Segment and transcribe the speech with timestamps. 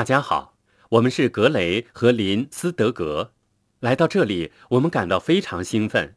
[0.00, 0.56] 大家好，
[0.92, 3.34] 我们是格雷和林斯德格。
[3.80, 6.16] 来到这里，我们感到非常兴奋。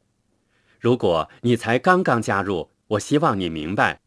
[0.80, 4.00] 如果你才刚刚加入，我希望你明白，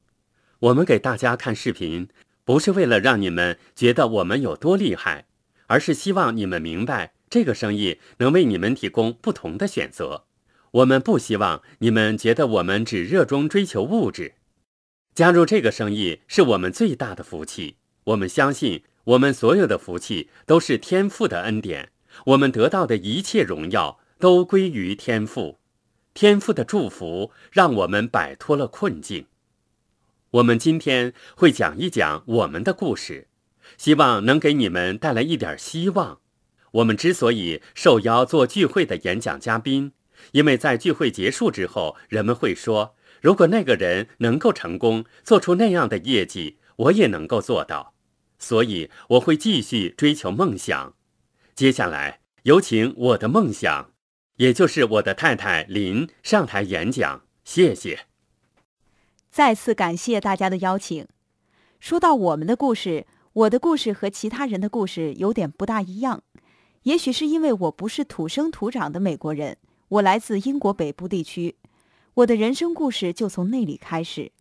[0.60, 2.08] 我们给大家看视频，
[2.42, 5.26] 不是为了让你们觉得我们有多厉害，
[5.66, 10.24] 而是希望你们明白，这个生意能为你们提供不同的选择。
[10.70, 14.36] 我们不希望你们觉得我们只热衷追求物质。
[15.14, 17.76] 加入这个生意是我们最大的福气。
[18.04, 18.82] 我们相信。
[19.06, 21.90] 我们所有的福气都是天父的恩典，
[22.26, 25.60] 我们得到的一切荣耀都归于天父。
[26.12, 29.26] 天父的祝福让我们摆脱了困境。
[30.32, 33.28] 我们今天会讲一讲我们的故事，
[33.78, 36.18] 希望能给你们带来一点希望。
[36.72, 39.92] 我们之所以受邀做聚会的演讲嘉宾，
[40.32, 47.94] 因为在聚会结束之后，人们会说：“如果那个人能够成功做出那样的业绩，我也能够做到。”
[48.38, 50.94] 所以我会继续追求梦想。
[51.54, 53.92] 接下来有请我的梦想，
[54.36, 57.22] 也就是我的太太林上台演讲。
[57.44, 58.06] 谢谢。
[59.30, 61.06] 再次感谢大家的邀请。
[61.78, 66.22] 说到我们的故事，我的故事和其他人的故事有点不大一样。
[66.82, 71.56] 也许是因为我不是土生土长的美国人，我来自英国北部地区，
[72.14, 74.32] 我的人生故事就从那里开始。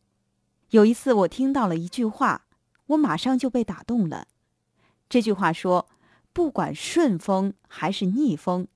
[0.70, 2.45] 有一次，我听到了一句话。
[2.88, 4.28] 我马上就被打动了。
[5.08, 5.88] 这句话说
[6.33, 8.67] ：“不管顺风还是逆风，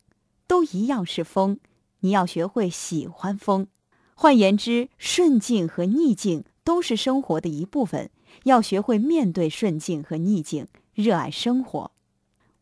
[0.48, 1.60] 都一样是风。
[2.00, 3.68] 你要学会喜欢风。
[4.16, 8.10] 换言之，顺境和逆境都是生活的一部分。
[8.44, 11.92] 要学会面对顺境和逆境，热爱生活。”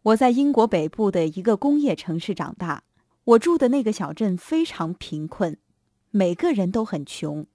[0.03, 2.83] 我在英国北部的一个工业城市长大，
[3.25, 5.57] 我住的那个小镇非常贫困，
[6.11, 7.45] 每个人都很穷。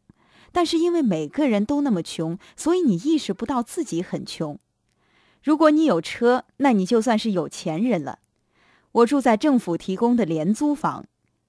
[0.53, 4.59] 但是因为每个人都那么穷，所以你意识不到自己很穷。
[5.43, 8.21] 如果你有车，那你就算是有钱人了。
[8.93, 11.07] 我住在政府提供的廉租房，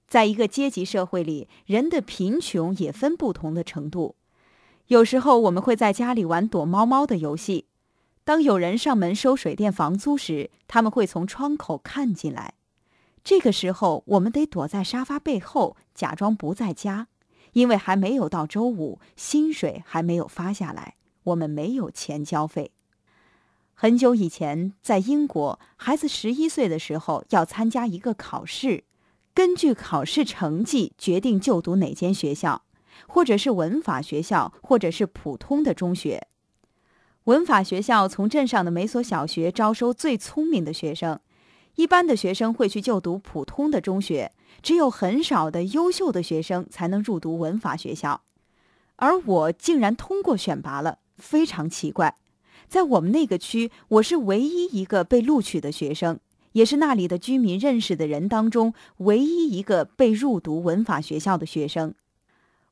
[0.08, 4.16] 在一个阶级社会里，人的贫穷也分不同的程度。
[4.88, 7.66] 有时候我们会在家里玩躲猫猫的游戏，
[8.24, 12.54] 当有人上门收水电房租时，他们会从窗口看进来。
[13.22, 17.08] 这个时候，我们得躲在沙发背后，假装不在家。
[17.54, 20.94] 因为还没有到周五，薪水还没有发下来，
[21.24, 22.70] 我们没有钱交费。
[23.72, 28.84] 很久以前，在英国，孩子十一岁的时候要参加一个考试，
[29.32, 32.62] 根据考试成绩决定就读哪间学校，
[33.08, 36.28] 或者是文法学校，或者是普通的中学。
[37.24, 41.18] 文法学校从镇上的每所小学招收最聪明的学生。
[41.76, 44.30] 一般的学生会去就读普通的中学，
[44.62, 48.22] 只有很少的优秀的学生才能入读文法学校，
[48.96, 52.16] 而我竟然通过选拔了，非常奇怪。
[52.66, 56.18] 在我们那个区，我是唯一一个被录取的学生，
[56.52, 61.94] 也是那里的居民认识的人当中唯一一个被入读文法学校的学生。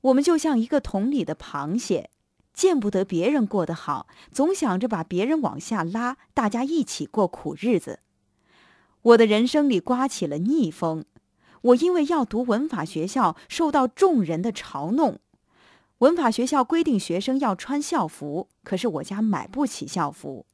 [0.00, 2.10] 我们就像一个桶里的螃蟹，
[2.54, 8.00] 见不得别人过得好，总想着把别人往下拉，大家一起过苦日子。
[9.03, 11.04] 我的人生里刮起了逆风，
[11.62, 15.19] 我因为要读文法学校，受到众人的嘲弄。
[15.99, 20.47] 文法学校规定学生要穿校服，可是我家买不起校服，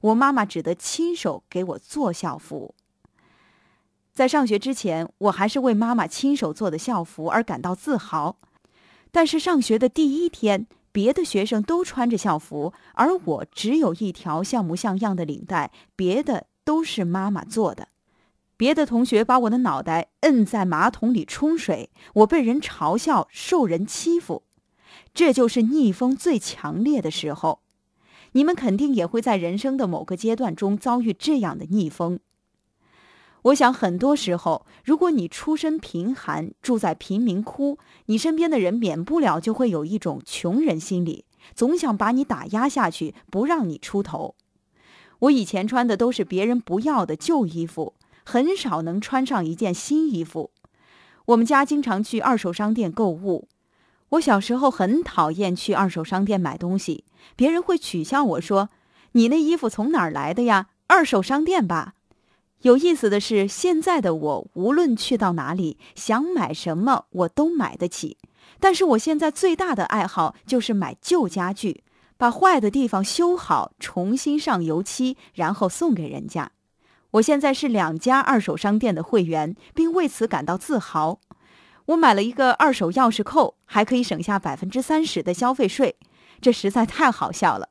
[0.00, 2.74] 我妈妈只得亲手给我做校服。
[4.14, 8.36] 在上学之前，我还是为妈妈亲手做的校服而感到自豪。
[9.10, 17.88] 但是上学的第一天，别的学生都穿着校服，而我只有一条像模像样的领带，别的都是妈妈做的。
[18.64, 24.44] 别的同学把我的脑袋摁在马桶里冲水，我被人嘲笑，受人欺负，
[25.12, 27.60] 这就是逆风最强烈的时候。
[28.32, 32.20] 你们肯定也会在人生的某个阶段中遭遇这样的逆风。
[33.42, 44.36] 我想，很多时候，如果你出身贫寒，住在贫民窟，你身边的人免不了就会有一种穷人心理，总想把你打压下去，不让你出头。
[45.18, 47.92] 我以前穿的都是别人不要的旧衣服。
[48.24, 50.50] 很少能穿上一件新衣服。
[51.26, 53.48] 我们家经常去二手商店购物。
[54.10, 57.04] 我小时候很讨厌去二手商店买东西，
[57.34, 58.68] 别人会取笑我说
[59.12, 60.68] ：“你那衣服从哪儿来的呀？
[60.86, 61.94] 二手商店吧。”
[62.62, 68.16] 有意思的是，现在的我无论去到哪里，想买什么我都买得起。
[68.60, 71.82] 但是我现在最大的爱好就是买旧家具，
[72.16, 76.52] 把坏的地方修好，重新上油漆，然后送给人家。
[77.14, 81.20] 我现在是两家二手商店的会员，并为此感到自豪。
[81.86, 85.96] 我买了一个二手钥匙扣，还可以省下百分之三十的消费税，
[86.40, 87.68] 这实在太好笑了。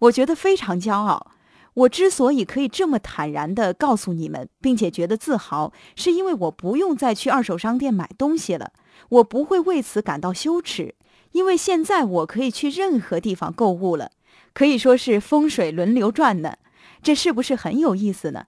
[0.00, 1.32] 我觉得非常骄傲。
[1.74, 8.72] 我之所以可以这么坦然地告诉你们，并且觉得自豪，是因为我不用再去二手商店买东西了，
[9.08, 10.96] 我不会为此感到羞耻，
[11.30, 14.10] 因为现在我可以去任何地方购物了，
[14.52, 16.56] 可以说是风水轮流转呢。
[17.02, 18.44] 这是不是很有意思呢？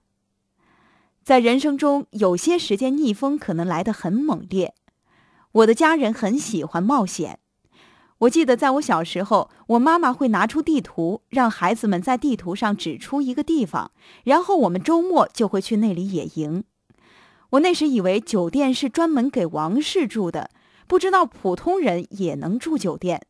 [1.25, 4.75] 在人生中，有些时间逆风可能来得很猛烈。
[5.53, 7.39] 我的家人很喜欢冒险。
[8.19, 13.89] 我记得在我小时候，我妈妈会拿出地图，让孩子们在地图上指出一个地方，
[14.23, 16.63] 然后我们周末就会去那里野营。
[17.49, 20.51] 我那时以为酒店是专门给王室住的，
[20.85, 23.23] 不知道普通人也能住酒店。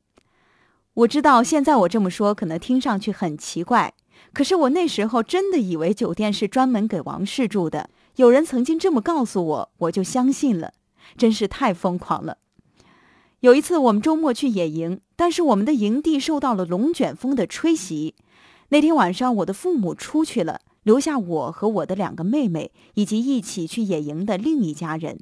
[0.96, 3.94] 我知道现在我这么说可能听上去很奇怪，
[4.34, 7.90] 可是我那时候真的以为酒店是专门给王室住的。
[8.18, 10.74] 有人曾经这么告诉我，我就相信了，
[11.18, 12.38] 真是太疯狂了。
[13.42, 18.16] 有一次，我们周末去野营，但是我们的营地受到了龙卷风的吹袭。
[18.70, 25.20] 那天晚上，我的父母出去了，留下我和我的两个妹妹以及一起去野营的另一家人。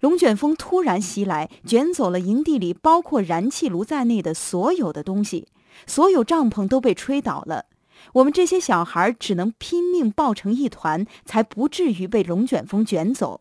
[0.00, 5.48] 龙卷风突然袭来，卷走了营地里包括燃气炉在内的所有的东西，
[5.86, 7.64] 所有帐篷都被吹倒了。
[8.12, 13.40] 我们这些小孩只能拼命抱成一团，才不至于被龙卷风卷走。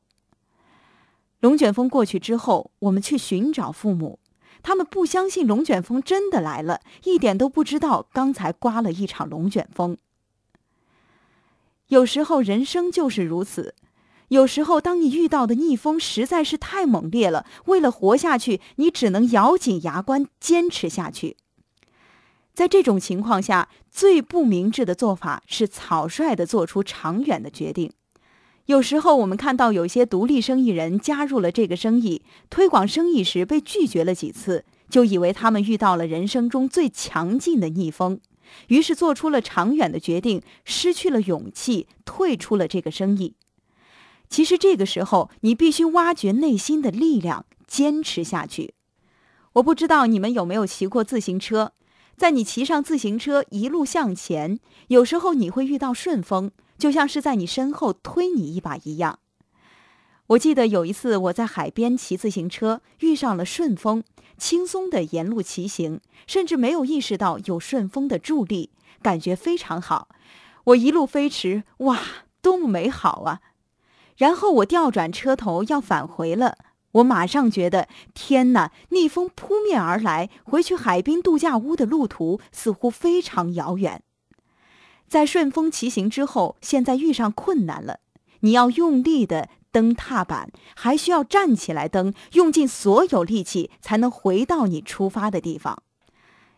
[1.40, 4.20] 龙卷风过去之后，我们去寻找父母，
[4.62, 9.98] 他们不相信龙卷风真的来了，一点都不知道刚才刮了一场龙卷风。
[11.90, 13.76] 有时候人生就是如此，
[14.30, 21.36] 有时候当你遇到的逆风实在是太猛烈了，为了活下去，你只能咬紧牙关坚持下去。
[22.54, 27.92] 在这种情况下，最不明智的做法是草率的做出长远的决定。
[28.68, 38.22] 有时候，我们看到有些独立生意人加入了这个生意，推广生意时被拒绝了几次，就以为他们遇到了人生中最强劲的逆风，
[38.68, 43.34] 于是做出了长远的决定，失去了勇气，退出了这个生意。
[44.30, 48.76] 其实，这个时候你必须挖掘内心的力量，坚持下去。
[49.54, 51.74] 我不知道你们有没有骑过自行车，
[52.18, 56.52] 在你骑上自行车一路向前，有时候你会遇到顺风。
[56.76, 59.20] 就像是在你身后推你一把一样。
[60.28, 64.04] 我记得有一次我在海边骑自行车，遇上了顺风，
[64.38, 68.72] 轻松的沿路骑行，甚至没有意识到有顺风的助力，
[69.02, 70.10] 感觉非常好。
[70.66, 72.00] 我一路飞驰，哇，
[72.42, 73.40] 多么美好啊！
[74.18, 76.58] 然后我调转车头要返回了，
[76.94, 84.02] 我马上觉得天哪，逆风扑面而来，回去海滨度假屋的路途似乎非常遥远。
[85.08, 88.00] 在顺风骑行之后，现在遇上困难了，
[88.40, 95.84] 你要用力的蹬踏板，还需要站起来蹬，用尽所有力气才能回到你出发的地方。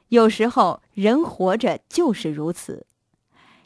[0.10, 2.86] 有时候人活着就是如此，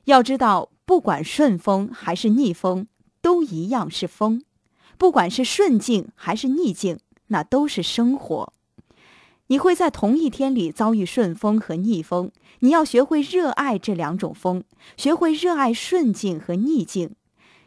[0.05, 2.87] 要知道，不管顺风还是逆风，
[3.21, 4.39] 都一样是风；
[4.99, 8.53] 不管是顺境还是逆境，那都是生活。
[9.47, 14.63] 你会在同一天里遭遇顺风和逆风，你要学会热爱这两种风，
[14.97, 17.15] 学会热爱顺境和逆境。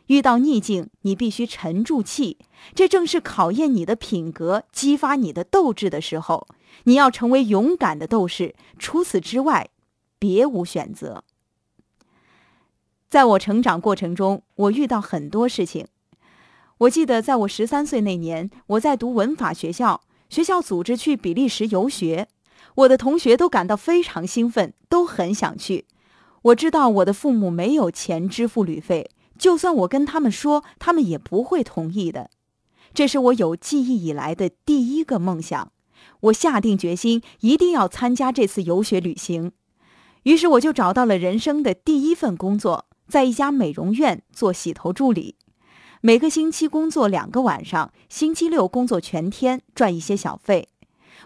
[0.09, 2.37] 遇到逆境，你必须沉住气，
[2.75, 6.47] 这正是考验你的品格、激发你的斗志的时候。
[6.85, 9.71] 你要成为勇敢的斗士，除此之外，
[10.19, 11.25] 别无选择。
[13.09, 15.87] 在我成长过程中，我遇到很多事情。
[16.83, 20.03] 我记得在我十三岁那年，我在读文法学校。
[20.29, 22.27] 学校组织去比利时游学，
[22.75, 25.85] 我的同学都感到非常兴奋，都很想去。
[26.41, 32.31] 我知道我的父母没有钱支付旅费，就算我跟他们说，他们也不会同意的。
[32.95, 35.71] 这是我有记忆以来的第一个梦想，
[36.21, 39.53] 我下定决心一定要参加这次游学旅行。
[40.23, 45.37] 于是我就找到了人生的第一份工作，在一家美容院做洗头助理。
[46.05, 50.69] 每个星期工作两个晚上，星期六工作全天，赚一些小费。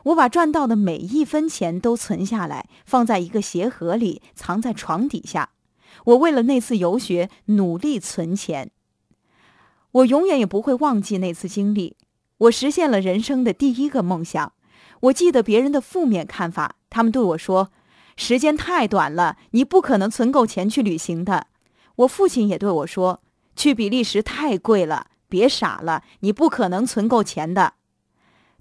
[0.04, 5.48] 我把赚到的每一分钱都存下来，放在一个鞋盒里，藏在床底下。
[6.04, 8.70] 我为了那次游学努力存钱。
[9.92, 11.96] 我永远也不会忘记那次经历。
[12.36, 14.52] 我实现了人生的第一个梦想。
[15.00, 17.70] 我记得别人的负面看法，他们对我说
[18.18, 21.46] ：“时间太短了，你不可能存够钱去旅行的。”
[21.96, 23.22] 我父亲也对我说。
[23.56, 27.72] 去比利时太贵了，别傻了，你不可能存够钱的。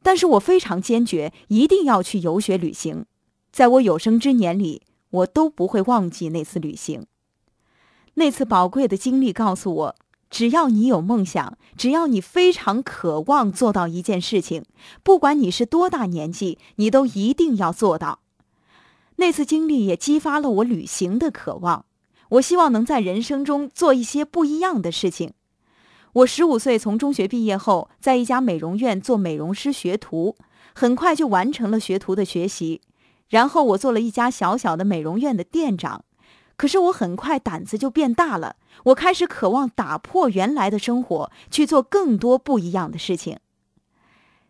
[0.02, 3.06] 但是我非常坚决，一定要去游学旅行。
[3.52, 7.06] 在我有生之年里，我都不会忘记那次旅行。
[8.16, 9.96] 那次宝贵的经历告诉我，
[10.30, 14.64] 只要你有梦想，只要你非常渴望做到一件事情，
[15.04, 18.20] 不管你是多大年纪，你都一定要做到。
[19.18, 21.86] 那次经历也激发了我旅行的渴望。
[22.30, 25.34] 我希望能在人生中做一些不一样的事情。
[26.14, 30.36] 我十五岁从中学毕业后，在一家美容院做美容师学徒，
[30.74, 32.82] 很快就完成了学徒的学习。
[33.30, 36.06] 然后我做了一家小小的美容院的店长。
[36.58, 38.56] 可是我很快胆子就变大了，
[38.86, 43.40] 我开始渴望打破原来的生活，去做更多不一样的事情。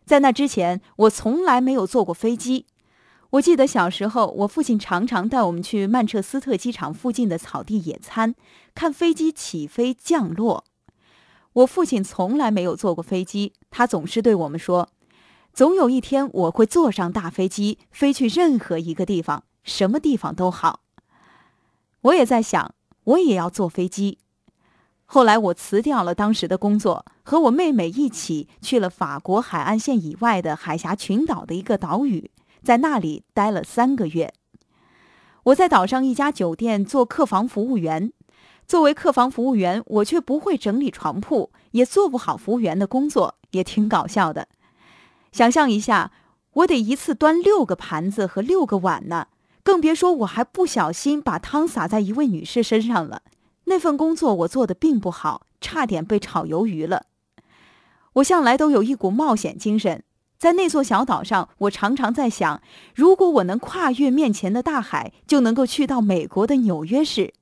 [0.04, 2.66] 在那之前，我从来没有坐过飞机。
[3.30, 8.34] 我记得小时候，我父亲常常带我们去曼彻斯特机场附近的草地野餐，
[8.74, 10.64] 看飞机起飞降落。
[11.54, 14.90] 我父亲从来没有坐过飞机，他总是对我们说
[15.52, 20.80] ：“总有一天我会坐上大飞机，飞去任何一个地方，什么地方都好。”
[22.02, 24.18] 我也在想，我也要坐飞机。
[25.06, 32.30] 后来我辞掉了当时的工作，和我妹妹一起去了法国海岸线以外的海峡群岛的一个岛屿，
[32.66, 34.34] 在那里待了三个月。
[35.44, 38.12] 我在岛上一家酒店做客房服务员。
[38.66, 44.48] 作为客房服务员，我却不会整理床铺，也做不好服务员的工作，也挺搞笑的。
[45.30, 46.10] 想象一下，
[46.54, 49.28] 我得一次端六个盘子和六个碗呢，
[49.62, 53.22] 更别说我还不小心把汤洒在一位女士身上了。
[53.66, 57.06] 那份工作我做的并不好，差点被炒鱿鱼了。
[58.14, 60.02] 我向来都有一股冒险精神，
[60.38, 62.60] 在那座小岛上，我常常在想，
[62.94, 67.32] 如果我能跨越面前的大海，就能够去到美国的纽约市。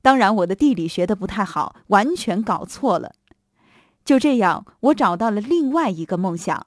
[0.00, 3.12] 当然，我的地理学的不太好，完全搞错了。
[4.04, 6.66] 就这样，我找到了另外一个梦想。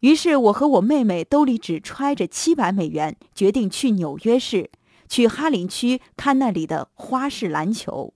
[0.00, 4.70] 于是，我和我妹妹兜里只揣着七百美元，决定去纽约市，
[5.08, 8.12] 去哈林区看那里的花式篮球。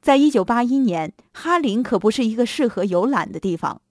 [0.00, 3.82] 在一九八一年，哈林可不是一个适合游览的地方。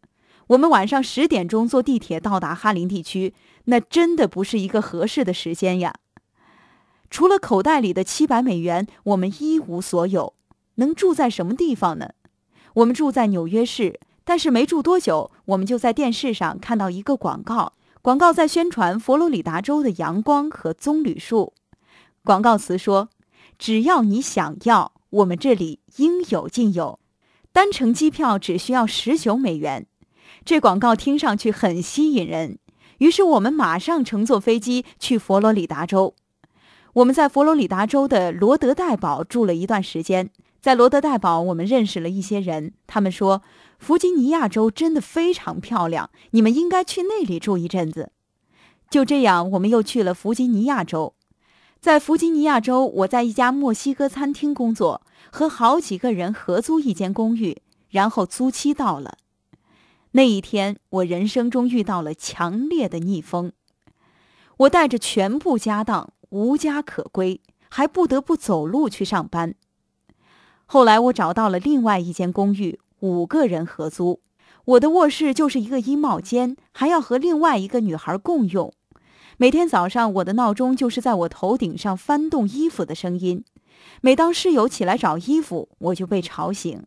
[0.47, 3.33] 我们晚上十点钟坐地铁到达哈林地区，
[3.65, 5.95] 那真的不是一个合适的时间呀。
[7.09, 10.33] 除了口袋里的七百美元，我们一无所有。
[10.75, 12.09] 能住在什么地方呢？
[12.73, 17.73] 我们住在纽约市，但是没住多久，我们就在电视上看到一个广告。
[18.01, 21.53] 广告在宣传佛罗里达州的阳光和棕榈树。
[22.23, 23.09] 广告词说
[23.57, 26.99] ：“只要你想要，我们这里应有尽有。
[27.51, 29.87] 单程机票只需要十九美元。”
[30.43, 32.59] 这广告听上去很吸引人，
[32.99, 36.15] 于是我们马上乘坐飞机去佛罗里达州。
[36.93, 40.29] 我们在佛罗里达州的罗德代堡住了一段时间，
[40.61, 42.73] 在罗德代堡，我们认识了一些人。
[42.87, 43.41] 他们说，
[43.77, 48.11] 弗吉尼亚州真的非常漂亮，你们应该去那里住一阵子。
[48.89, 51.15] 就这样，我们又去了弗吉尼亚州。
[51.81, 55.01] 在弗吉尼亚州，我在一家墨西哥餐厅工作，
[55.31, 59.17] 和好几个人合租一间公寓，然后租期到了。
[60.15, 63.51] 那一天，我人生中遇到了强烈的逆风。
[64.59, 66.13] 我带着全部家当。
[66.29, 69.55] 无家可归，还不得不走路去上班。
[70.65, 74.21] 后来我找到了另外一间公寓，五个人合租。
[74.63, 78.73] 我的卧室就是一个衣帽间，还要和另外一个女孩共用。
[79.35, 83.43] 每天早上，我的闹钟就是在我头顶上翻动衣服的声音。
[83.99, 86.83] 每当室友起来找衣服，我就被吵醒。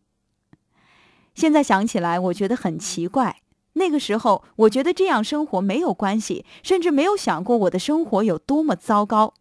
[1.33, 3.37] 现在想起来，我觉得很奇怪。
[3.73, 9.33] 那个时候，我觉得这样生活没有关系，甚至没有想过我的生活有多么糟糕。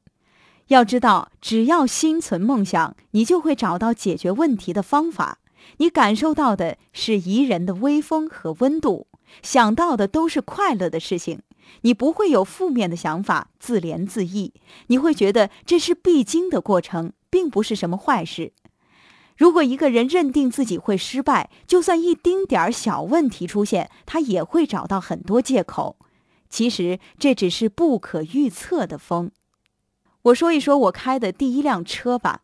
[0.68, 5.38] 要知道，只要心存梦想，你就会找到解决问题的方法。
[5.78, 9.06] 你感受到的是宜人的微风和温度，
[9.42, 11.40] 想到的都是快乐的事情。
[11.82, 14.52] 你不会有负面的想法，自怜自艾。
[14.86, 18.52] 你会觉得这是必经的过程，并不是什么坏事。
[19.38, 25.96] 如果一个人认定自己会失败，就算一丁点儿小问题出现，他也会找到很多借口。
[26.50, 29.30] 其实这只是不可预测的风。
[30.22, 32.40] 我说一说我开的第一辆车吧，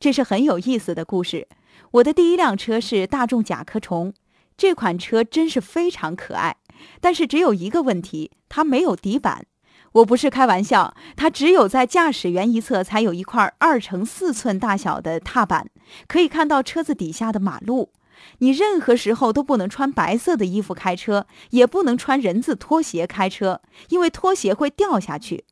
[0.00, 1.46] 这是很有意思的故事。
[1.92, 4.12] 我的第一辆车是大众甲壳虫，
[4.56, 6.56] 这款车真是非常可爱，
[7.00, 9.46] 但是只有一个问题，它没有底板。
[9.94, 15.68] 我不是开玩笑，它只有在驾驶员一侧才有一块二乘四寸大小的踏板，
[16.08, 17.90] 可以看到车子底下的马路。
[18.38, 23.60] 你任何时候都不能穿白色的衣服开车，也不能穿人字拖鞋开车，
[23.90, 25.44] 因为拖鞋会掉下去。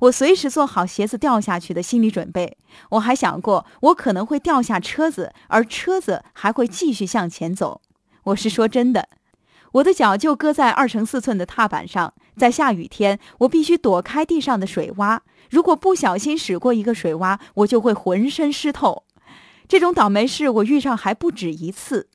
[0.00, 2.56] 我随时做好鞋子掉下去的心理准备。
[2.90, 7.80] 我还想过，我可能会掉下车子，而车子还会继续向前走。
[8.24, 9.08] 我是说真的。
[9.74, 15.18] 我的脚就搁在二乘四寸的踏板上，在下雨天，我必须躲开地上的水洼。
[15.50, 19.04] 如果不小心驶过一个水洼，我就会浑身湿透。
[19.66, 22.08] 这种倒霉事我遇上还不止一次。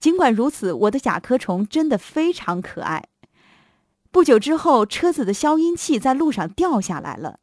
[0.00, 3.04] 尽管如此，我的甲壳虫真的非常可爱。
[4.10, 7.40] 不久之后，车子的消音器在路上掉下来了。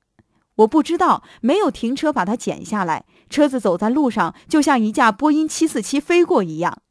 [0.55, 6.82] 我不知道，没有停车把它剪下来，车子走在路上就像一架波音七四七飞过一样。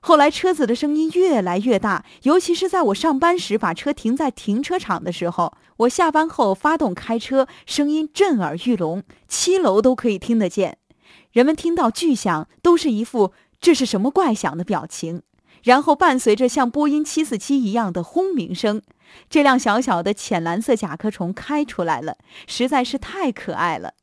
[0.00, 10.78] 后来车子的声音越来越大，尤其是在我上班时把车停在停车场的时候，我下班后发动开车，声音震耳欲聋，七楼都可以听得见。
[11.32, 15.22] 人们听到巨响，都是一副这是什么怪响的表情，
[15.62, 18.82] 然后伴随着像波音七四七一样的轰鸣声。
[19.28, 23.94] 这辆小小的浅蓝色甲壳虫开出来了，实在是太可爱了。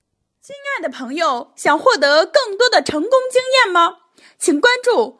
[0.41, 3.97] 亲爱的朋友，想获得更多的成功经验吗？
[4.37, 5.19] 请关注